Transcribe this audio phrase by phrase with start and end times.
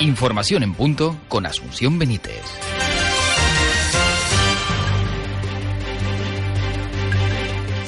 [0.00, 2.67] Información en punto con Asunción Benítez.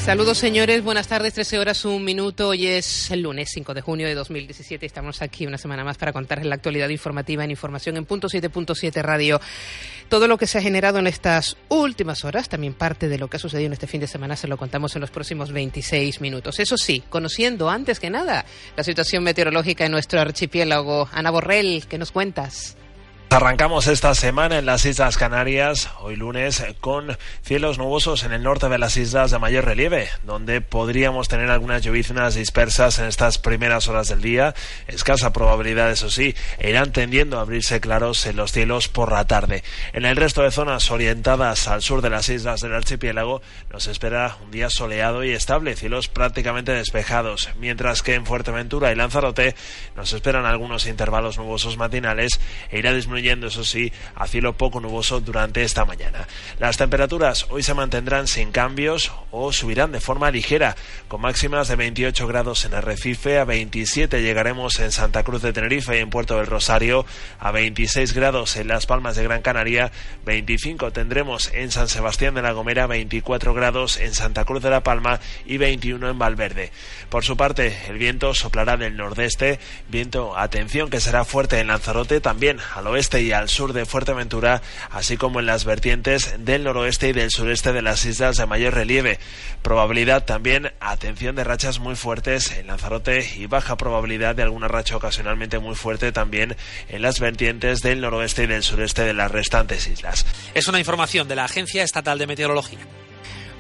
[0.05, 2.49] Saludos señores, buenas tardes, 13 horas, un minuto.
[2.49, 4.85] Hoy es el lunes 5 de junio de 2017.
[4.85, 9.03] Estamos aquí una semana más para contarles la actualidad informativa en Información en punto 7.7
[9.03, 9.41] Radio.
[10.09, 13.37] Todo lo que se ha generado en estas últimas horas, también parte de lo que
[13.37, 16.59] ha sucedido en este fin de semana, se lo contamos en los próximos 26 minutos.
[16.59, 21.11] Eso sí, conociendo antes que nada la situación meteorológica en nuestro archipiélago.
[21.13, 22.75] Ana Borrell, ¿qué nos cuentas?
[23.33, 28.69] Arrancamos esta semana en las Islas Canarias, hoy lunes, con cielos nubosos en el norte
[28.69, 33.87] de las islas de mayor relieve, donde podríamos tener algunas lloviznas dispersas en estas primeras
[33.87, 34.57] horas del día.
[34.89, 39.25] Escasa probabilidad, eso sí, e irán tendiendo a abrirse claros en los cielos por la
[39.29, 39.63] tarde.
[39.93, 44.39] En el resto de zonas orientadas al sur de las islas del archipiélago nos espera
[44.43, 49.55] un día soleado y estable, cielos prácticamente despejados, mientras que en Fuerteventura y Lanzarote
[49.95, 55.21] nos esperan algunos intervalos nubosos matinales e irá disminuyendo eso sí, a cielo poco nuboso
[55.21, 56.27] durante esta mañana.
[56.59, 60.77] Las temperaturas hoy se mantendrán sin cambios o subirán de forma ligera,
[61.09, 65.97] con máximas de 28 grados en Arrecife, a 27 llegaremos en Santa Cruz de Tenerife
[65.97, 67.05] y en Puerto del Rosario,
[67.39, 69.93] a 26 grados en Las Palmas de Gran Canaria,
[70.25, 74.83] 25 tendremos en San Sebastián de la Gomera, 24 grados en Santa Cruz de la
[74.83, 76.73] Palma y 21 en Valverde.
[77.09, 82.21] Por su parte, el viento soplará del nordeste, viento, atención, que será fuerte en Lanzarote,
[82.21, 87.09] también al oeste y al sur de Fuerteventura, así como en las vertientes del noroeste
[87.09, 89.19] y del sureste de las islas de mayor relieve.
[89.63, 94.97] Probabilidad también, atención de rachas muy fuertes en Lanzarote y baja probabilidad de alguna racha
[94.97, 96.57] ocasionalmente muy fuerte también
[96.89, 100.27] en las vertientes del noroeste y del sureste de las restantes islas.
[100.55, 102.79] Es una información de la Agencia Estatal de Meteorología.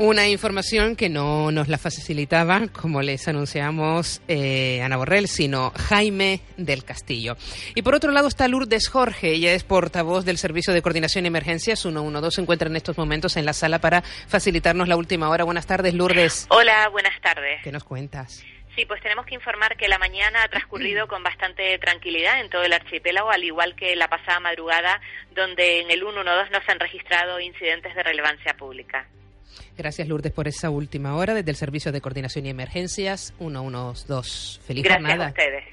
[0.02, 6.40] Una información que no nos la facilitaba, como les anunciamos, eh, Ana Borrell, sino Jaime
[6.56, 7.36] del Castillo.
[7.74, 11.28] Y por otro lado está Lourdes Jorge, ella es portavoz del Servicio de Coordinación y
[11.28, 15.44] Emergencias 112, se encuentra en estos momentos en la sala para facilitarnos la última hora.
[15.44, 16.46] Buenas tardes, Lourdes.
[16.48, 17.60] Hola, buenas tardes.
[17.62, 18.42] ¿Qué nos cuentas?
[18.74, 22.62] Sí, pues tenemos que informar que la mañana ha transcurrido con bastante tranquilidad en todo
[22.62, 24.98] el archipiélago, al igual que la pasada madrugada,
[25.34, 29.06] donde en el 112 no se han registrado incidentes de relevancia pública.
[29.76, 34.60] Gracias, Lourdes, por esa última hora desde el Servicio de Coordinación y Emergencias 112.
[34.60, 35.26] Feliz Gracias jornada.
[35.26, 35.64] a ustedes.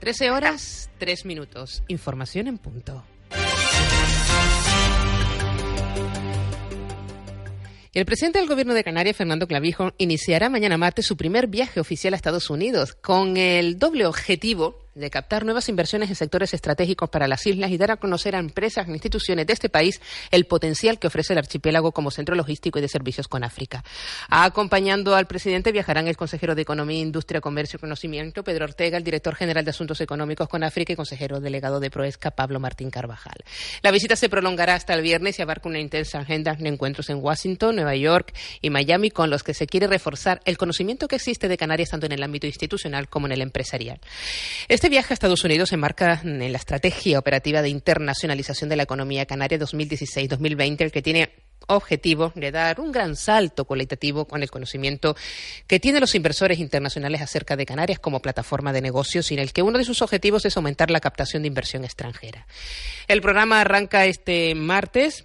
[0.00, 1.82] 13 horas, 3 minutos.
[1.88, 3.04] Información en punto.
[7.94, 12.14] El presidente del Gobierno de Canarias, Fernando Clavijo, iniciará mañana martes su primer viaje oficial
[12.14, 17.26] a Estados Unidos con el doble objetivo de captar nuevas inversiones en sectores estratégicos para
[17.26, 20.98] las islas y dar a conocer a empresas e instituciones de este país el potencial
[20.98, 23.82] que ofrece el archipiélago como centro logístico y de servicios con África.
[24.28, 29.04] Acompañando al presidente viajarán el consejero de Economía, Industria, Comercio y Conocimiento, Pedro Ortega, el
[29.04, 33.36] director general de Asuntos Económicos con África y consejero delegado de Proesca, Pablo Martín Carvajal.
[33.82, 37.22] La visita se prolongará hasta el viernes y abarca una intensa agenda de encuentros en
[37.22, 41.48] Washington, Nueva York y Miami con los que se quiere reforzar el conocimiento que existe
[41.48, 44.00] de Canarias tanto en el ámbito institucional como en el empresarial.
[44.68, 48.82] Este viaje a Estados Unidos se enmarca en la estrategia operativa de internacionalización de la
[48.82, 51.30] economía canaria 2016-2020, el que tiene
[51.68, 55.16] objetivo de dar un gran salto cualitativo con el conocimiento
[55.66, 59.62] que tienen los inversores internacionales acerca de Canarias como plataforma de negocios en el que
[59.62, 62.46] uno de sus objetivos es aumentar la captación de inversión extranjera.
[63.08, 65.24] El programa arranca este martes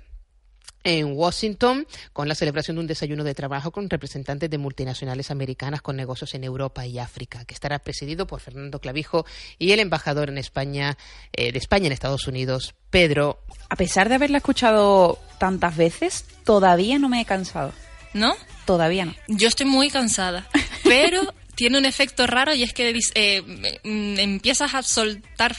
[0.87, 5.81] en Washington con la celebración de un desayuno de trabajo con representantes de multinacionales americanas
[5.81, 9.25] con negocios en Europa y África, que estará presidido por Fernando Clavijo
[9.59, 10.97] y el embajador en España,
[11.33, 13.43] eh, de España en Estados Unidos, Pedro.
[13.69, 17.73] A pesar de haberla escuchado tantas veces, todavía no me he cansado.
[18.13, 18.33] ¿No?
[18.65, 19.13] Todavía no.
[19.27, 20.47] Yo estoy muy cansada,
[20.83, 23.41] pero tiene un efecto raro y es que eh,
[23.83, 25.55] mm, empiezas a soltar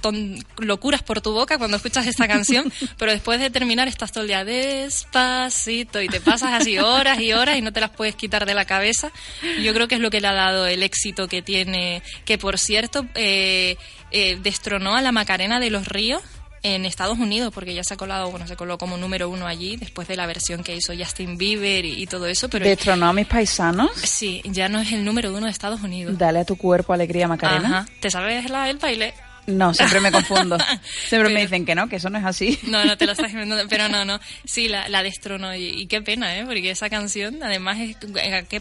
[0.00, 4.22] ton- locuras por tu boca cuando escuchas esta canción, pero después de terminar estás todo
[4.22, 8.14] el día despacito y te pasas así horas y horas y no te las puedes
[8.14, 9.10] quitar de la cabeza.
[9.58, 12.38] Y Yo creo que es lo que le ha dado el éxito que tiene, que
[12.38, 13.76] por cierto eh,
[14.10, 16.22] eh, destronó a la Macarena de los Ríos
[16.64, 19.76] en Estados Unidos, porque ya se ha colado, bueno, se coló como número uno allí,
[19.76, 22.48] después de la versión que hizo Justin Bieber y, todo eso.
[22.48, 23.92] Pero ¿Destronó a mis paisanos?
[23.94, 26.18] Sí, ya no es el número uno de Estados Unidos.
[26.18, 27.80] Dale a tu cuerpo alegría, Macarena.
[27.80, 27.88] Ajá.
[28.00, 29.14] ¿Te sabes la, el baile?
[29.48, 30.58] No, siempre me confundo.
[31.08, 32.58] Siempre me dicen que no, que eso no es así.
[32.68, 34.20] No, no te lo estás inventando, pero no, no.
[34.44, 36.44] Sí, la, la destronó y, qué pena, ¿eh?
[36.44, 37.96] Porque esa canción, además, es,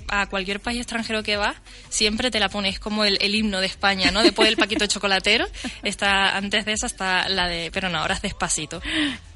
[0.07, 1.57] a, cualquier país extranjero que vas,
[1.89, 4.23] siempre te la pones como el, himno de España, ¿no?
[4.23, 5.45] Después del Paquito Chocolatero,
[5.83, 8.81] está, antes de esa está la de, pero no, ahora es Despacito.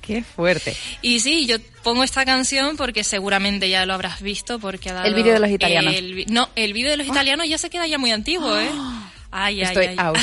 [0.01, 0.75] Qué fuerte.
[1.01, 5.07] Y sí, yo pongo esta canción porque seguramente ya lo habrás visto porque ha dado...
[5.07, 5.93] El vídeo de los italianos.
[6.27, 8.69] no, el vídeo de los italianos ya se queda ya muy antiguo, ¿eh?
[9.31, 10.17] Ay, Estoy ay, out.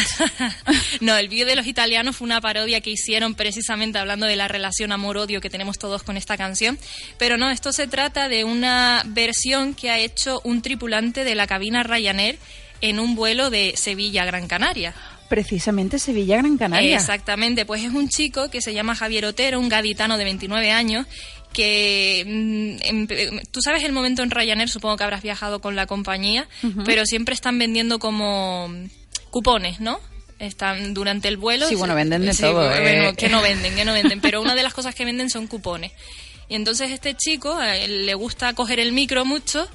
[1.00, 4.48] no, el vídeo de los italianos fue una parodia que hicieron precisamente hablando de la
[4.48, 6.78] relación amor-odio que tenemos todos con esta canción.
[7.18, 11.46] Pero no, esto se trata de una versión que ha hecho un tripulante de la
[11.46, 12.38] cabina Ryanair
[12.80, 14.94] en un vuelo de Sevilla a Gran Canaria
[15.28, 16.96] precisamente Sevilla Gran Canaria.
[16.96, 21.06] Exactamente, pues es un chico que se llama Javier Otero, un gaditano de 29 años
[21.52, 26.48] que mm, tú sabes el momento en Ryanair, supongo que habrás viajado con la compañía,
[26.84, 28.70] pero siempre están vendiendo como
[29.30, 30.00] cupones, ¿no?
[30.38, 31.68] Están durante el vuelo.
[31.68, 32.68] Sí, bueno, venden de todo.
[32.68, 33.14] Bueno, eh.
[33.16, 35.92] que no venden, que no venden, pero una de las cosas que venden son cupones.
[36.48, 37.58] Y entonces este chico
[37.88, 39.68] le gusta coger el micro mucho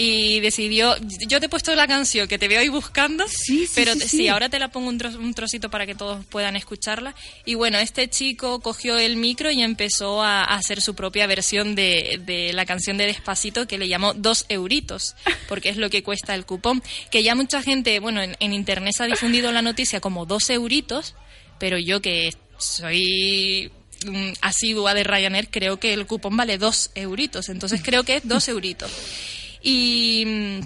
[0.00, 0.94] y decidió,
[1.26, 4.28] yo te he puesto la canción que te veo ahí buscando, sí, sí, pero sí,
[4.28, 7.16] ahora te la pongo un, trocito para que todos puedan escucharla.
[7.44, 12.20] Y bueno, este chico cogió el micro y empezó a, hacer su propia versión de,
[12.24, 15.16] de, la canción de Despacito que le llamó Dos Euritos,
[15.48, 16.80] porque es lo que cuesta el cupón.
[17.10, 20.48] Que ya mucha gente, bueno, en, en internet se ha difundido la noticia como Dos
[20.48, 21.16] Euritos,
[21.58, 23.72] pero yo que soy
[24.06, 27.48] mm, asidua de Ryanair, creo que el cupón vale dos euritos.
[27.48, 28.92] Entonces creo que es dos euritos.
[29.60, 30.60] Y,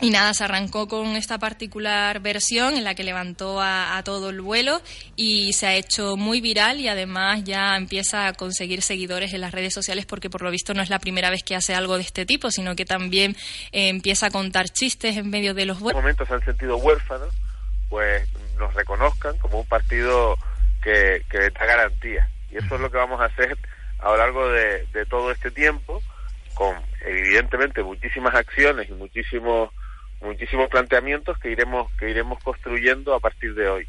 [0.00, 4.42] y nada, se arrancó con esta particular versión en la que levantó a, todo el
[4.42, 4.82] vuelo
[5.16, 9.52] y se ha hecho muy viral y además ya empieza a conseguir seguidores en las
[9.52, 12.02] redes sociales porque por lo visto no es la primera vez que hace algo de
[12.02, 13.36] este tipo, sino que también
[13.72, 15.98] eh, empieza a contar chistes en medio de los vuelos.
[15.98, 17.34] En momentos se han sentido huérfanos,
[17.88, 18.28] pues
[18.58, 20.36] nos reconozcan como un partido
[20.82, 22.28] que, que da garantía.
[22.50, 23.56] Y eso es lo que vamos a hacer
[23.98, 26.02] a lo largo de, de todo este tiempo
[26.56, 26.74] con
[27.04, 29.70] evidentemente muchísimas acciones y muchísimos
[30.22, 33.86] muchísimos planteamientos que iremos que iremos construyendo a partir de hoy.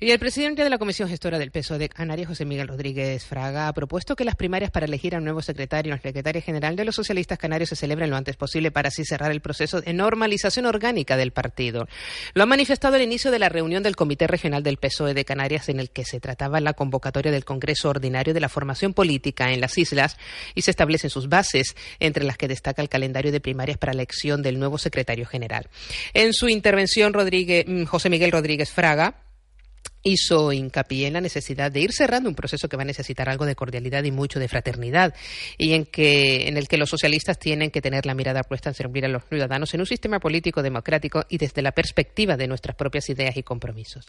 [0.00, 3.66] Y el presidente de la Comisión Gestora del Peso de Canarias, José Miguel Rodríguez Fraga,
[3.66, 6.84] ha propuesto que las primarias para elegir a un nuevo secretario, la secretaria general de
[6.84, 10.66] los socialistas canarios, se celebren lo antes posible para así cerrar el proceso de normalización
[10.66, 11.88] orgánica del partido.
[12.34, 15.68] Lo ha manifestado al inicio de la reunión del Comité Regional del PSOE de Canarias,
[15.68, 19.60] en el que se trataba la convocatoria del Congreso Ordinario de la Formación Política en
[19.60, 20.16] las islas
[20.54, 24.02] y se establecen sus bases, entre las que destaca el calendario de primarias para la
[24.02, 25.66] elección del nuevo secretario general.
[26.14, 29.24] En su intervención, mm, José Miguel Rodríguez Fraga
[30.02, 33.46] hizo hincapié en la necesidad de ir cerrando un proceso que va a necesitar algo
[33.46, 35.14] de cordialidad y mucho de fraternidad
[35.56, 38.74] y en que en el que los socialistas tienen que tener la mirada puesta en
[38.74, 42.76] servir a los ciudadanos en un sistema político democrático y desde la perspectiva de nuestras
[42.76, 44.06] propias ideas y compromisos.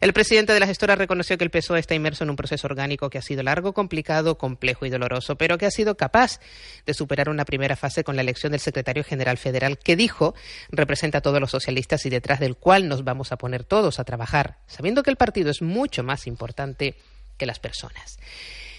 [0.00, 3.10] El presidente de la gestora reconoció que el PSOE está inmerso en un proceso orgánico
[3.10, 6.40] que ha sido largo, complicado, complejo y doloroso, pero que ha sido capaz
[6.86, 10.34] de superar una primera fase con la elección del secretario general federal que dijo
[10.70, 14.04] representa a todos los socialistas y detrás del cual nos vamos a poner todos a
[14.04, 16.94] trabajar, sabiendo que el partido es mucho más importante
[17.36, 18.16] que las personas.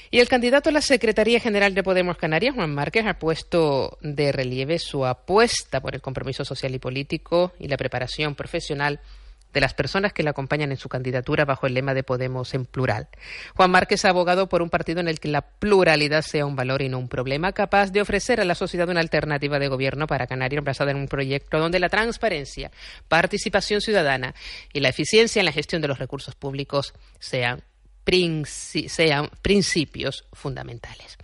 [0.09, 4.31] Y el candidato a la Secretaría General de Podemos Canarias, Juan Márquez, ha puesto de
[4.31, 9.01] relieve su apuesta por el compromiso social y político y la preparación profesional
[9.57, 12.68] de las personas que le acompañan en su candidatura bajo el lema de Podemos en
[12.68, 13.07] plural.
[13.56, 16.83] Juan Márquez ha abogado por un partido en el que la pluralidad sea un valor
[16.83, 20.28] y no un problema, capaz de ofrecer a la sociedad una alternativa de gobierno para
[20.28, 22.69] Canarias basada en un proyecto donde la transparencia,
[23.07, 24.35] participación ciudadana
[24.73, 27.64] y la eficiencia en la gestión de los recursos públicos sean,
[28.87, 31.18] sean principios fundamentales.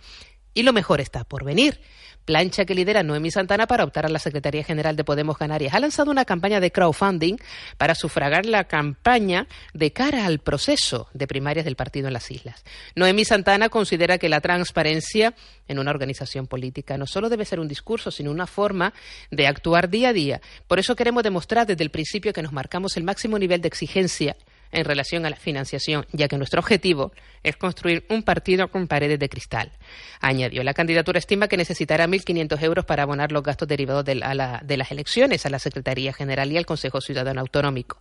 [0.54, 1.80] Y lo mejor está por venir
[2.24, 5.74] plancha que lidera Noemí Santana para optar a la Secretaría General de Podemos Canarias.
[5.74, 7.36] Ha lanzado una campaña de crowdfunding
[7.76, 12.64] para sufragar la campaña de cara al proceso de primarias del partido en las islas.
[12.94, 15.34] Noemí Santana considera que la transparencia
[15.68, 18.92] en una organización política no solo debe ser un discurso, sino una forma
[19.30, 20.40] de actuar día a día.
[20.66, 24.36] Por eso queremos demostrar desde el principio que nos marcamos el máximo nivel de exigencia
[24.74, 27.12] en relación a la financiación, ya que nuestro objetivo
[27.42, 29.72] es construir un partido con paredes de cristal.
[30.20, 34.90] Añadió, la candidatura estima que necesitará 1.500 euros para abonar los gastos derivados de, las
[34.90, 38.00] elecciones a la Secretaría General y al Consejo Ciudadano Autonómico.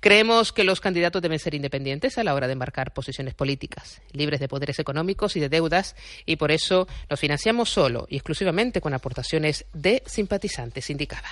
[0.00, 4.40] Creemos que los candidatos deben ser independientes a la hora de marcar posiciones políticas, libres
[4.40, 8.94] de poderes económicos y de deudas, y por eso los financiamos solo y exclusivamente con
[8.94, 11.28] aportaciones de simpatizantes, indicaba.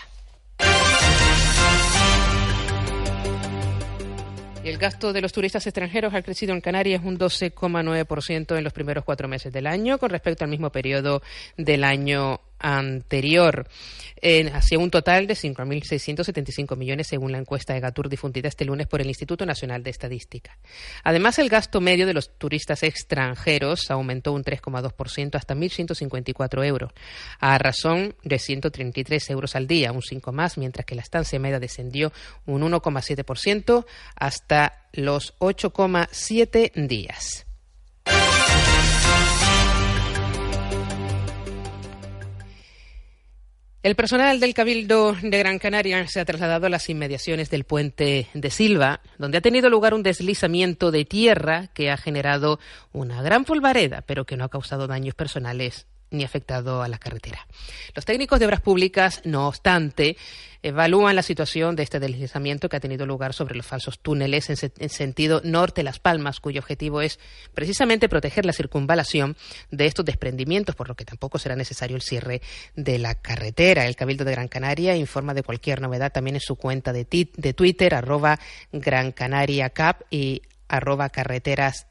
[4.65, 9.05] El gasto de los turistas extranjeros ha crecido en Canarias un 12,9% en los primeros
[9.05, 11.23] cuatro meses del año con respecto al mismo periodo
[11.57, 13.69] del año anterior,
[14.53, 19.01] hacia un total de 5.675 millones según la encuesta de Gatur difundida este lunes por
[19.01, 20.59] el Instituto Nacional de Estadística.
[21.05, 26.93] Además, el gasto medio de los turistas extranjeros aumentó un 3,2% hasta 1.154 euros,
[27.39, 31.61] a razón de 133 euros al día, un 5 más, mientras que la estancia media
[31.61, 32.13] descendió
[32.47, 33.87] un 1,7%
[34.17, 37.48] hasta los 8,7 días.
[43.81, 48.27] El personal del Cabildo de Gran Canaria se ha trasladado a las inmediaciones del puente
[48.35, 52.59] de Silva, donde ha tenido lugar un deslizamiento de tierra que ha generado
[52.93, 57.47] una gran polvareda, pero que no ha causado daños personales ni afectado a la carretera.
[57.95, 60.17] Los técnicos de obras públicas, no obstante,
[60.63, 64.89] evalúan la situación de este deslizamiento que ha tenido lugar sobre los falsos túneles en,
[64.89, 67.19] sentido norte-Las Palmas, cuyo objetivo es
[67.55, 69.37] precisamente proteger la circunvalación
[69.71, 72.43] de estos desprendimientos, por lo que tampoco será necesario el cierre
[72.75, 73.87] de la carretera.
[73.87, 77.53] El Cabildo de Gran Canaria informa de cualquier novedad también en su cuenta de, de
[77.55, 78.39] Twitter, arroba
[78.73, 81.87] Gran Canaria Cap y arroba carreteras.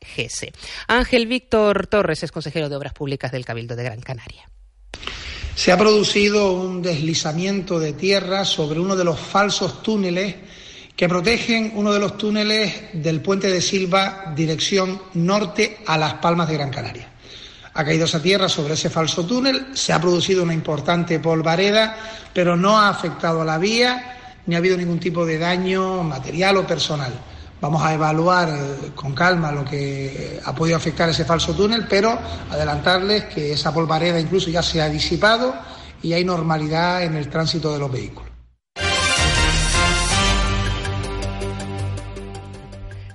[0.88, 4.50] Ángel Víctor Torres es consejero de Obras Públicas del Cabildo de Gran Canaria.
[5.58, 10.36] Se ha producido un deslizamiento de tierra sobre uno de los falsos túneles
[10.96, 16.48] que protegen uno de los túneles del puente de Silva dirección norte a Las Palmas
[16.48, 17.10] de Gran Canaria.
[17.74, 21.98] Ha caído esa tierra sobre ese falso túnel, se ha producido una importante polvareda,
[22.32, 26.58] pero no ha afectado a la vía ni ha habido ningún tipo de daño material
[26.58, 27.14] o personal.
[27.60, 32.18] Vamos a evaluar eh, con calma lo que ha podido afectar ese falso túnel, pero
[32.52, 35.56] adelantarles que esa polvareda incluso ya se ha disipado
[36.04, 38.27] y hay normalidad en el tránsito de los vehículos.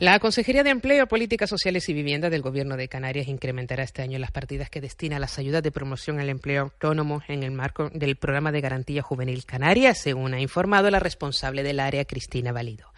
[0.03, 4.19] La Consejería de Empleo, Políticas Sociales y Vivienda del Gobierno de Canarias incrementará este año
[4.19, 7.89] las partidas que destina a las ayudas de promoción al empleo autónomo en el marco
[7.95, 12.89] del programa de garantía juvenil Canarias, según ha informado la responsable del área, Cristina Valido.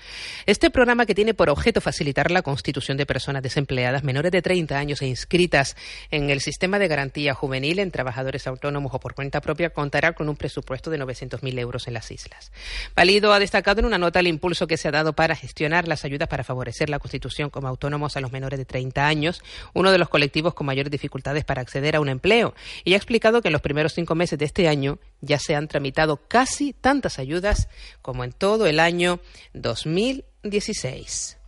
[0.47, 4.75] Este programa, que tiene por objeto facilitar la constitución de personas desempleadas menores de 30
[4.79, 5.77] años e inscritas
[6.11, 10.31] en el sistema de garantía juvenil en trabajadores autónomos o por cuenta propia, contará con
[10.31, 12.51] un presupuesto de 900.000 euros en las islas.
[12.97, 16.07] Valido ha destacado en una nota el impulso que se ha dado para gestionar las
[16.07, 19.43] ayudas para favorecer la Constitución como autónomos a los menores de 30 años,
[19.75, 23.43] uno de los colectivos con mayores dificultades para acceder a un empleo, y ha explicado
[23.43, 27.19] que en los primeros cinco meses de este año ya se han tramitado casi tantas
[27.19, 27.69] ayudas
[28.03, 29.21] como en todo el año
[29.53, 31.39] 2016.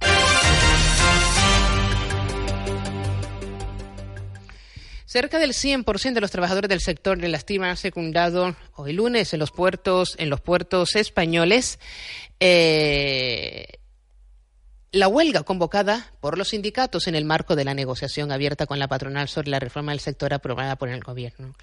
[5.07, 9.33] Cerca del 100% de los trabajadores del sector de la estima han secundado hoy lunes
[9.33, 11.79] en los puertos, en los puertos españoles.
[12.41, 13.79] Eh,
[14.93, 18.89] la huelga convocada por los sindicatos en el marco de la negociación abierta con la
[18.89, 21.55] patronal sobre la reforma del sector aprobada por el Gobierno.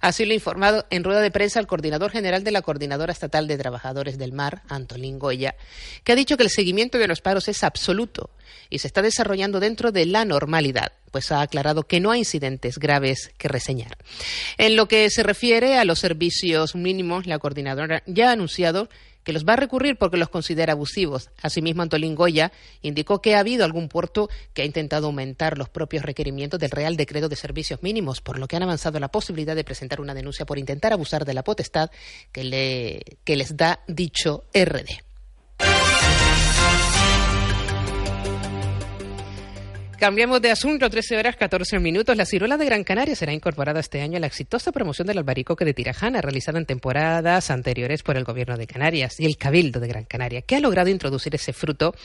[0.00, 3.46] Así lo ha informado en rueda de prensa el coordinador general de la Coordinadora Estatal
[3.48, 5.56] de Trabajadores del Mar, Antolín Goya,
[6.04, 8.30] que ha dicho que el seguimiento de los paros es absoluto
[8.70, 12.78] y se está desarrollando dentro de la normalidad, pues ha aclarado que no hay incidentes
[12.78, 13.98] graves que reseñar.
[14.56, 18.88] En lo que se refiere a los servicios mínimos, la coordinadora ya ha anunciado
[19.28, 21.28] que los va a recurrir porque los considera abusivos.
[21.42, 26.02] Asimismo, Antolín Goya indicó que ha habido algún puerto que ha intentado aumentar los propios
[26.02, 29.64] requerimientos del Real Decreto de Servicios Mínimos, por lo que han avanzado la posibilidad de
[29.64, 31.90] presentar una denuncia por intentar abusar de la potestad
[32.32, 35.07] que, le, que les da dicho RD.
[39.98, 42.16] Cambiamos de asunto, 13 horas 14 minutos.
[42.16, 45.64] La ciruela de Gran Canaria será incorporada este año a la exitosa promoción del albaricoque
[45.64, 49.88] de Tirajana, realizada en temporadas anteriores por el Gobierno de Canarias y el Cabildo de
[49.88, 51.96] Gran Canaria, que ha logrado introducir ese fruto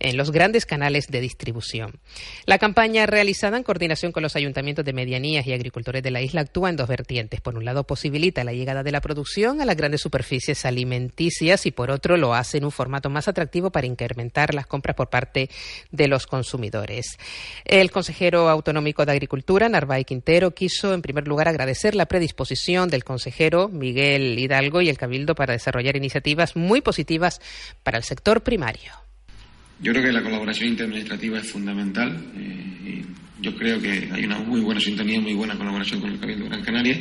[0.00, 2.00] en los grandes canales de distribución.
[2.46, 6.40] La campaña realizada en coordinación con los ayuntamientos de medianías y agricultores de la isla
[6.40, 7.40] actúa en dos vertientes.
[7.40, 11.70] Por un lado, posibilita la llegada de la producción a las grandes superficies alimenticias y
[11.70, 15.50] por otro, lo hace en un formato más atractivo para incrementar las compras por parte
[15.90, 17.18] de los consumidores.
[17.64, 23.04] El consejero autonómico de Agricultura, Narváez Quintero, quiso en primer lugar agradecer la predisposición del
[23.04, 27.40] consejero Miguel Hidalgo y el Cabildo para desarrollar iniciativas muy positivas
[27.82, 29.09] para el sector primario.
[29.82, 32.32] Yo creo que la colaboración interadministrativa es fundamental.
[32.36, 33.02] Eh,
[33.40, 36.50] yo creo que hay una muy buena sintonía, muy buena colaboración con el Cabildo de
[36.50, 37.00] Gran Canaria,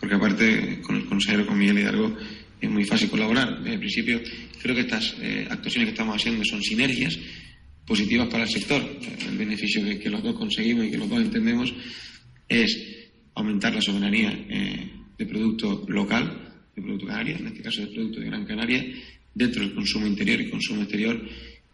[0.00, 2.16] porque aparte con el consejero, con Miguel Hidalgo,
[2.58, 3.58] es muy fácil colaborar.
[3.58, 4.22] Desde el principio,
[4.62, 7.18] creo que estas eh, actuaciones que estamos haciendo son sinergias
[7.86, 8.82] positivas para el sector.
[9.28, 11.74] El beneficio que, los dos conseguimos y que los dos entendemos
[12.48, 17.88] es aumentar la soberanía eh, de producto local, de producto canario, en este caso de
[17.88, 18.86] producto de Gran Canaria,
[19.34, 21.20] dentro del consumo interior y consumo exterior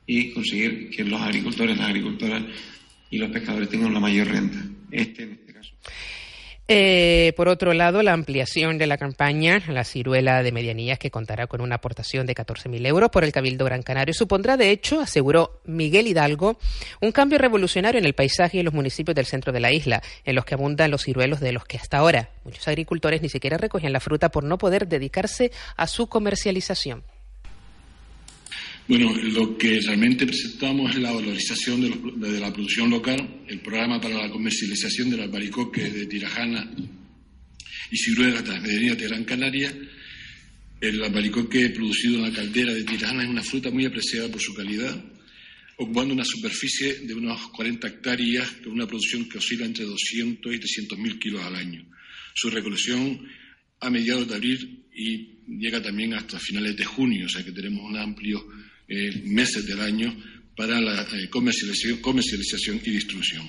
[0.07, 2.43] y conseguir que los agricultores, las agricultoras
[3.11, 4.59] y los pescadores tengan la mayor renta.
[4.91, 5.73] Este, en este caso.
[6.69, 11.47] Eh, por otro lado, la ampliación de la campaña, la ciruela de medianías, que contará
[11.47, 15.61] con una aportación de 14.000 euros por el Cabildo Gran Canario, supondrá, de hecho, aseguró
[15.67, 16.59] Miguel Hidalgo,
[17.01, 20.03] un cambio revolucionario en el paisaje y en los municipios del centro de la isla,
[20.25, 23.59] en los que abundan los ciruelos de los que hasta ahora muchos agricultores ni siquiera
[23.59, 27.03] recogen la fruta por no poder dedicarse a su comercialización.
[28.89, 31.81] Bueno, lo que realmente presentamos es la valorización
[32.21, 36.69] de, la producción local, el programa para la comercialización del albaricoque de Tirajana
[37.93, 39.73] y ciruelas de de Gran Canaria.
[40.81, 44.53] El albaricoque producido en la caldera de Tirajana es una fruta muy apreciada por su
[44.53, 45.01] calidad,
[45.79, 50.59] ocupando una superficie de unos 40 hectáreas con una producción que oscila entre 200 y
[50.59, 51.87] 300 mil kilos al año.
[52.35, 53.29] Su recolección
[53.79, 57.89] a mediados de abril y llega también hasta finales de junio, o sea que tenemos
[57.89, 58.45] un amplio
[58.93, 60.15] eh, meses del año
[60.55, 62.01] para la eh, comercialización,
[62.85, 63.45] y distribución.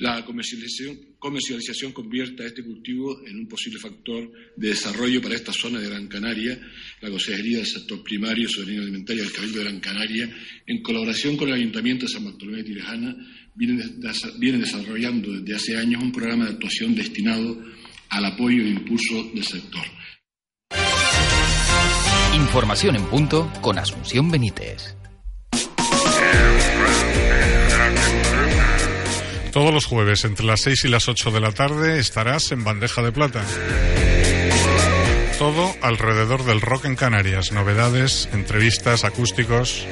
[0.00, 5.78] La comercialización, convierte a este cultivo en un posible factor de desarrollo para esta zona
[5.78, 6.58] de Gran Canaria.
[7.02, 11.48] La Consejería del Sector Primario, Soberanía Alimentaria del Cabildo de Gran Canaria, en colaboración con
[11.50, 13.14] el Ayuntamiento de San Bartolomé de Tirajana,
[13.54, 17.62] vienen, des- vienen desarrollando desde hace años un programa de actuación destinado
[18.08, 19.84] al apoyo e impulso del sector.
[22.34, 24.94] Información en punto con Asunción Benítez.
[29.52, 33.02] Todos los jueves entre las 6 y las 8 de la tarde estarás en Bandeja
[33.02, 33.42] de Plata.
[35.38, 39.86] Todo alrededor del rock en Canarias, novedades, entrevistas, acústicos.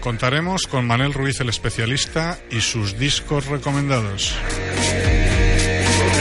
[0.00, 4.34] Contaremos con Manel Ruiz el especialista y sus discos recomendados.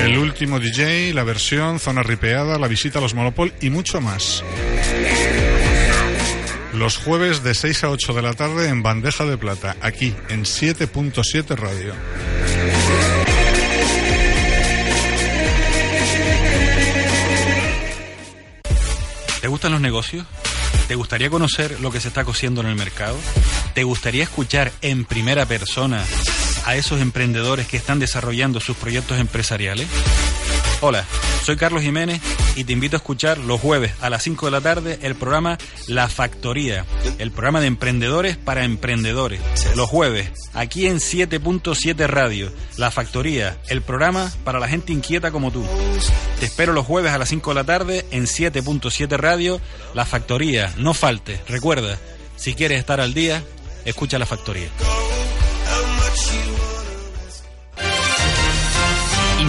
[0.03, 4.43] El último DJ, la versión, zona ripeada, la visita a los Monopol y mucho más.
[6.73, 10.43] Los jueves de 6 a 8 de la tarde en Bandeja de Plata, aquí en
[10.43, 11.93] 7.7 Radio.
[19.41, 20.25] ¿Te gustan los negocios?
[20.87, 23.17] ¿Te gustaría conocer lo que se está cociendo en el mercado?
[23.73, 26.03] ¿Te gustaría escuchar en primera persona
[26.65, 29.87] a esos emprendedores que están desarrollando sus proyectos empresariales?
[30.81, 31.05] Hola,
[31.43, 32.21] soy Carlos Jiménez
[32.55, 35.57] y te invito a escuchar los jueves a las 5 de la tarde el programa
[35.87, 36.85] La Factoría,
[37.17, 39.39] el programa de emprendedores para emprendedores.
[39.75, 45.51] Los jueves, aquí en 7.7 Radio, La Factoría, el programa para la gente inquieta como
[45.51, 45.63] tú.
[46.39, 49.61] Te espero los jueves a las 5 de la tarde en 7.7 Radio,
[49.93, 50.73] La Factoría.
[50.77, 51.97] No falte, recuerda,
[52.35, 53.43] si quieres estar al día,
[53.85, 54.67] escucha La Factoría.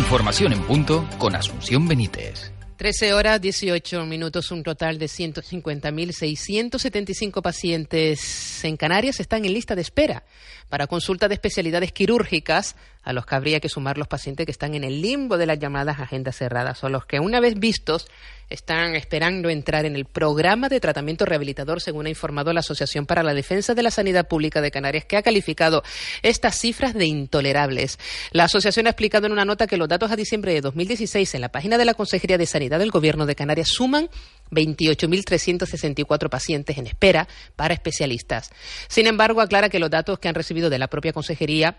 [0.06, 2.52] Información en punto con Asunción Benítez.
[2.76, 9.82] 13 horas 18 minutos, un total de 150.675 pacientes en Canarias están en lista de
[9.82, 10.22] espera
[10.68, 14.74] para consulta de especialidades quirúrgicas, a los que habría que sumar los pacientes que están
[14.74, 18.08] en el limbo de las llamadas agendas cerradas, o los que una vez vistos
[18.48, 23.22] están esperando entrar en el programa de tratamiento rehabilitador, según ha informado la Asociación para
[23.22, 25.82] la Defensa de la Sanidad Pública de Canarias, que ha calificado
[26.22, 27.98] estas cifras de intolerables.
[28.32, 31.40] La asociación ha explicado en una nota que los datos a diciembre de 2016 en
[31.40, 34.08] la página de la Consejería de Sanidad del Gobierno de Canarias suman
[34.50, 37.26] 28.364 pacientes en espera
[37.56, 38.50] para especialistas.
[38.88, 40.34] Sin embargo, aclara que los datos que han
[40.70, 41.76] de la propia Consejería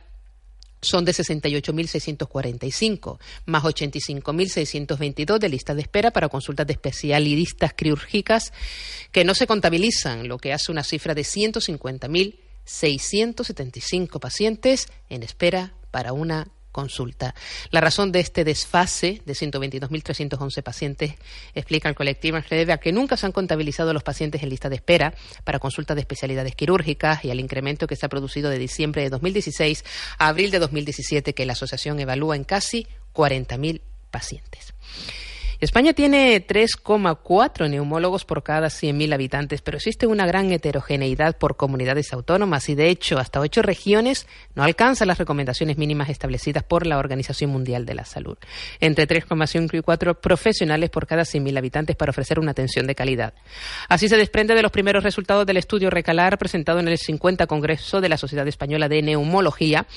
[0.82, 8.54] son de 68.645, más 85.622 de lista de espera para consultas de especialistas quirúrgicas
[9.12, 16.14] que no se contabilizan, lo que hace una cifra de 150.675 pacientes en espera para
[16.14, 17.34] una consulta.
[17.72, 21.16] La razón de este desfase de 122.311 pacientes,
[21.56, 24.70] explica el colectivo, se debe a que nunca se han contabilizado los pacientes en lista
[24.70, 28.60] de espera para consultas de especialidades quirúrgicas y al incremento que se ha producido de
[28.60, 29.84] diciembre de 2016
[30.20, 32.86] a abril de 2017, que la asociación evalúa en casi
[33.16, 34.76] 40.000 pacientes.
[35.60, 42.14] España tiene 3,4 neumólogos por cada 100.000 habitantes, pero existe una gran heterogeneidad por comunidades
[42.14, 47.00] autónomas y, de hecho, hasta ocho regiones no alcanzan las recomendaciones mínimas establecidas por la
[47.00, 48.38] Organización Mundial de la Salud.
[48.80, 53.34] Entre 3,5 y 4 profesionales por cada 100.000 habitantes para ofrecer una atención de calidad.
[53.90, 58.00] Así se desprende de los primeros resultados del estudio Recalar presentado en el 50 Congreso
[58.00, 59.88] de la Sociedad Española de Neumología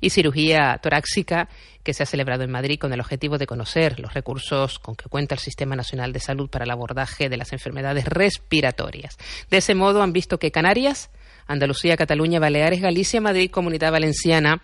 [0.00, 1.48] y Cirugía Torácica
[1.82, 5.08] que se ha celebrado en Madrid con el objetivo de conocer los recursos con que
[5.08, 9.16] cuenta el Sistema Nacional de Salud para el abordaje de las enfermedades respiratorias.
[9.50, 11.10] De ese modo han visto que Canarias,
[11.46, 14.62] Andalucía, Cataluña, Baleares, Galicia, Madrid, Comunidad Valenciana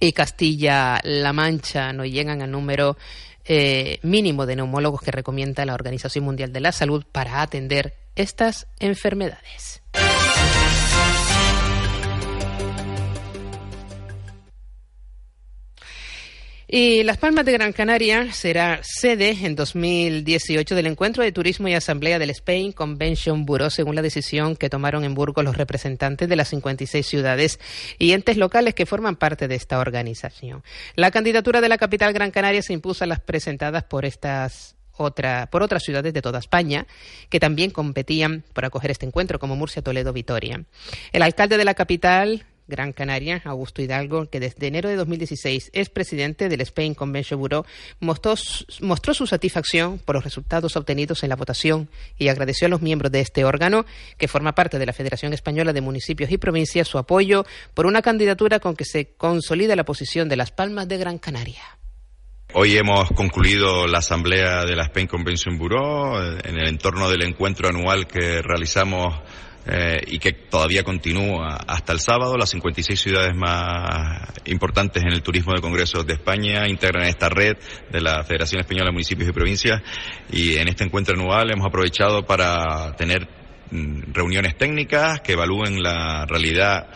[0.00, 2.96] y Castilla-La Mancha no llegan al número
[3.44, 8.66] eh, mínimo de neumólogos que recomienda la Organización Mundial de la Salud para atender estas
[8.78, 9.77] enfermedades.
[16.70, 21.72] Y Las Palmas de Gran Canaria será sede en 2018 del Encuentro de Turismo y
[21.72, 26.36] Asamblea del Spain Convention Bureau, según la decisión que tomaron en Burgos los representantes de
[26.36, 27.58] las 56 ciudades
[27.98, 30.62] y entes locales que forman parte de esta organización.
[30.94, 35.48] La candidatura de la capital Gran Canaria se impuso a las presentadas por estas otra,
[35.50, 36.86] por otras ciudades de toda España
[37.30, 40.64] que también competían por acoger este encuentro, como Murcia, Toledo, Vitoria.
[41.12, 45.88] El alcalde de la capital, Gran Canaria, Augusto Hidalgo, que desde enero de 2016 es
[45.88, 47.64] presidente del Spain Convention Bureau,
[47.98, 53.10] mostró, su satisfacción por los resultados obtenidos en la votación y agradeció a los miembros
[53.10, 53.86] de este órgano,
[54.18, 58.02] que forma parte de la Federación Española de Municipios y Provincias, su apoyo por una
[58.02, 61.62] candidatura con que se consolida la posición de Las Palmas de Gran Canaria.
[62.54, 67.22] Hoy hemos concluido la asamblea de la Spain Convention Bureau eh, en el entorno del
[67.22, 69.14] encuentro anual que realizamos
[69.66, 72.36] eh, y que todavía continúa hasta el sábado.
[72.36, 77.56] Las 56 ciudades más importantes en el turismo de congresos de España integran esta red
[77.90, 79.82] de la Federación Española de Municipios y Provincias
[80.30, 83.28] y en este encuentro anual hemos aprovechado para tener
[83.70, 86.88] mm, reuniones técnicas que evalúen la realidad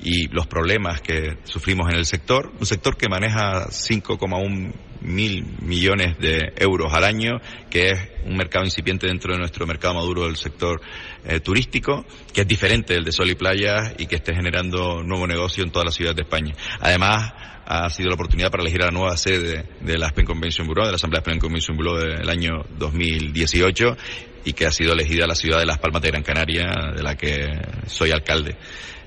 [0.00, 4.72] y los problemas que sufrimos en el sector, un sector que maneja 5,1
[5.02, 9.94] mil millones de euros al año, que es un mercado incipiente dentro de nuestro mercado
[9.94, 10.80] maduro del sector
[11.24, 15.26] eh, turístico, que es diferente del de sol y playa y que esté generando nuevo
[15.26, 16.54] negocio en toda la ciudad de España.
[16.80, 17.32] Además,
[17.66, 20.86] ha sido la oportunidad para elegir a la nueva sede de la Aspen Convention Bureau,
[20.86, 23.96] de la Asamblea Aspen Convention Bureau del año 2018
[24.44, 27.16] y que ha sido elegida la ciudad de Las Palmas de Gran Canaria, de la
[27.16, 27.46] que
[27.86, 28.56] soy alcalde.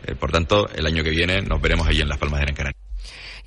[0.06, 2.56] Eh, por tanto, el año que viene nos veremos allí en Las Palmas de Gran
[2.56, 2.85] Canaria.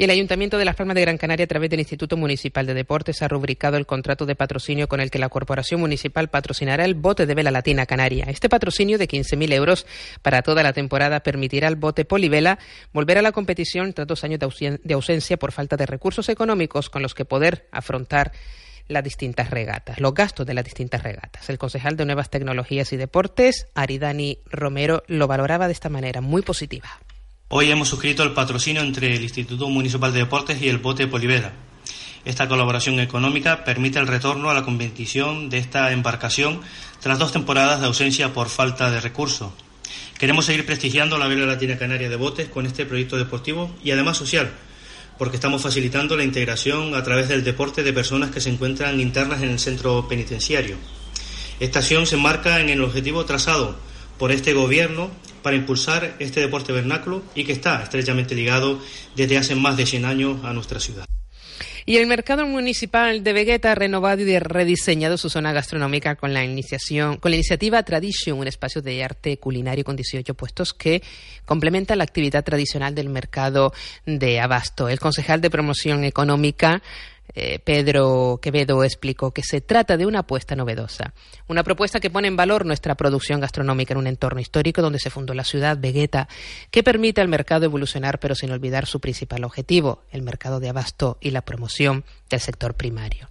[0.00, 2.72] Y el Ayuntamiento de Las Palmas de Gran Canaria, a través del Instituto Municipal de
[2.72, 6.94] Deportes, ha rubricado el contrato de patrocinio con el que la Corporación Municipal patrocinará el
[6.94, 8.26] bote de vela latina canaria.
[8.28, 9.86] Este patrocinio de 15.000 euros
[10.22, 12.60] para toda la temporada permitirá al bote polivela
[12.92, 17.02] volver a la competición tras dos años de ausencia por falta de recursos económicos con
[17.02, 18.30] los que poder afrontar
[18.86, 21.50] las distintas regatas, los gastos de las distintas regatas.
[21.50, 26.42] El concejal de Nuevas Tecnologías y Deportes, Aridani Romero, lo valoraba de esta manera, muy
[26.42, 26.88] positiva.
[27.50, 31.54] Hoy hemos suscrito el patrocinio entre el Instituto Municipal de Deportes y el Bote Polivera.
[32.26, 36.60] Esta colaboración económica permite el retorno a la competición de esta embarcación
[37.00, 39.50] tras dos temporadas de ausencia por falta de recursos.
[40.18, 44.18] Queremos seguir prestigiando la Vela Latina Canaria de Botes con este proyecto deportivo y además
[44.18, 44.50] social,
[45.16, 49.40] porque estamos facilitando la integración a través del deporte de personas que se encuentran internas
[49.40, 50.76] en el centro penitenciario.
[51.60, 53.74] Esta acción se enmarca en el objetivo trazado
[54.18, 55.10] por este gobierno
[55.42, 58.80] para impulsar este deporte vernáculo y que está estrechamente ligado
[59.16, 61.04] desde hace más de 100 años a nuestra ciudad.
[61.88, 66.44] Y el mercado municipal de Vegueta ha renovado y rediseñado su zona gastronómica con la
[66.44, 71.02] iniciación, con la iniciativa Tradition, un espacio de arte culinario con 18 puestos que
[71.46, 73.72] complementa la actividad tradicional del mercado
[74.04, 74.90] de abasto.
[74.90, 76.82] El concejal de promoción económica
[77.34, 81.12] eh, Pedro Quevedo explicó que se trata de una apuesta novedosa,
[81.46, 85.10] una propuesta que pone en valor nuestra producción gastronómica en un entorno histórico donde se
[85.10, 86.28] fundó la ciudad, Vegueta,
[86.70, 91.18] que permite al mercado evolucionar pero sin olvidar su principal objetivo, el mercado de abasto
[91.20, 93.28] y la promoción del sector primario.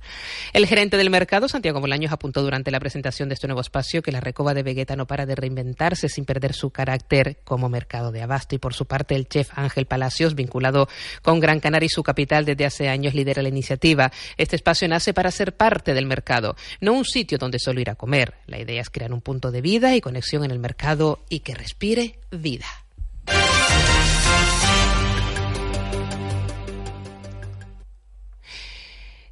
[0.54, 4.12] El gerente del mercado, Santiago Bolaños, apuntó durante la presentación de este nuevo espacio que
[4.12, 8.22] la recoba de Vegueta no para de reinventarse sin perder su carácter como mercado de
[8.22, 10.88] abasto y por su parte el chef Ángel Palacios, vinculado
[11.22, 14.12] con Gran Canaria y su capital desde hace años, lidera la iniciativa.
[14.38, 17.96] Este espacio nace para ser parte del mercado, no un sitio donde solo ir a
[17.96, 18.36] comer.
[18.48, 21.56] La idea es crear un punto de vida y conexión en el mercado y que
[21.56, 22.87] respire vida.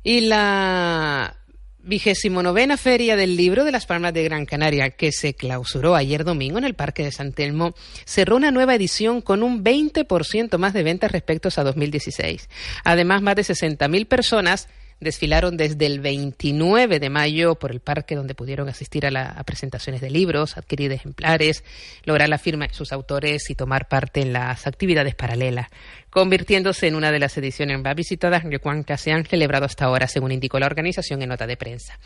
[0.08, 1.36] Y la
[1.80, 6.24] vigésimo novena Feria del Libro de las Palmas de Gran Canaria, que se clausuró ayer
[6.24, 7.74] domingo en el Parque de San Telmo,
[8.06, 12.50] cerró una nueva edición con un 20% más de ventas respecto a 2016.
[12.84, 18.34] Además, más de 60.000 personas desfilaron desde el 29 de mayo por el parque donde
[18.34, 21.64] pudieron asistir a, las presentaciones de libros, adquirir ejemplares,
[22.04, 25.68] lograr la firma de sus autores y tomar parte en las actividades paralelas,
[26.16, 30.32] convirtiéndose en una de las ediciones más visitadas que se han celebrado hasta ahora, según
[30.32, 32.00] indicó la organización en nota de prensa.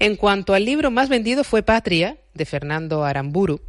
[0.00, 3.60] En cuanto al libro más vendido fue Patria, de Fernando Aramburu,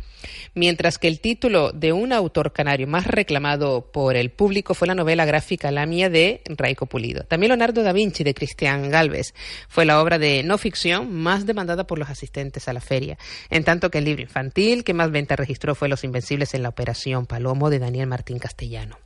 [0.56, 4.96] mientras que el título de un autor canario más reclamado por el público fue la
[4.96, 7.26] novela gráfica La mía de Raico Pulido.
[7.26, 9.36] También Leonardo da Vinci de Cristian Galvez
[9.68, 13.20] fue la obra de no ficción más demandada por los asistentes a la feria,
[13.52, 16.70] en tanto que el libro infantil que más venta registró fue Los Invencibles en la
[16.70, 18.98] Operación Palomo de Daniel Martín Castellano.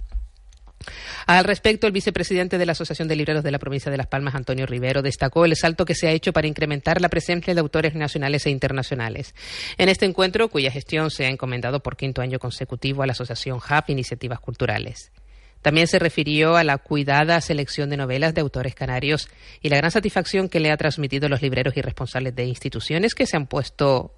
[1.25, 4.35] Al respecto, el vicepresidente de la Asociación de Libreros de la provincia de Las Palmas,
[4.35, 7.95] Antonio Rivero, destacó el salto que se ha hecho para incrementar la presencia de autores
[7.95, 9.35] nacionales e internacionales.
[9.77, 13.59] En este encuentro, cuya gestión se ha encomendado por quinto año consecutivo a la Asociación
[13.67, 15.11] HAP Iniciativas Culturales.
[15.61, 19.27] También se refirió a la cuidada selección de novelas de autores canarios
[19.61, 23.25] y la gran satisfacción que le ha transmitido los libreros y responsables de instituciones que
[23.25, 24.13] se han puesto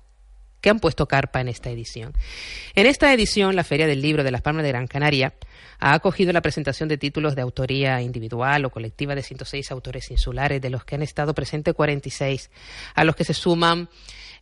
[0.61, 2.13] que han puesto carpa en esta edición.
[2.75, 5.33] En esta edición, la Feria del Libro de las Palmas de Gran Canaria
[5.79, 10.61] ha acogido la presentación de títulos de autoría individual o colectiva de 106 autores insulares,
[10.61, 12.51] de los que han estado presentes 46,
[12.95, 13.89] a los que se suman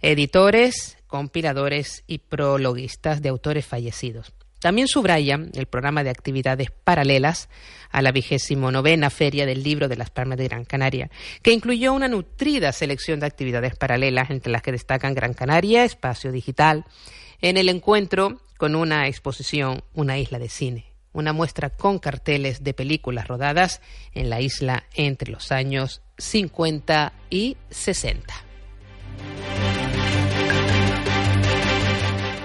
[0.01, 4.33] editores, compiladores y prologuistas de autores fallecidos.
[4.59, 7.49] También subraya el programa de actividades paralelas
[7.91, 11.09] a la vigésimo novena Feria del Libro de las Palmas de Gran Canaria,
[11.41, 16.31] que incluyó una nutrida selección de actividades paralelas, entre las que destacan Gran Canaria, Espacio
[16.31, 16.85] Digital,
[17.41, 22.73] en el encuentro con una exposición Una isla de cine, una muestra con carteles de
[22.73, 23.81] películas rodadas
[24.13, 28.46] en la isla entre los años 50 y 60.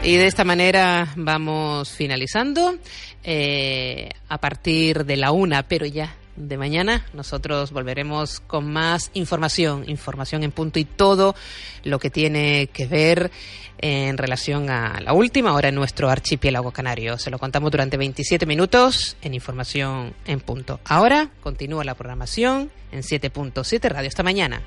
[0.05, 2.77] Y de esta manera vamos finalizando.
[3.23, 9.85] Eh, a partir de la una, pero ya de mañana, nosotros volveremos con más información,
[9.89, 11.37] información en punto y todo
[11.85, 13.31] lo que tiene que ver
[13.79, 17.17] en relación a la última hora en nuestro archipiélago canario.
[17.17, 20.81] Se lo contamos durante 27 minutos en información en punto.
[20.85, 24.09] Ahora continúa la programación en 7.7 Radio.
[24.09, 24.63] Esta mañana.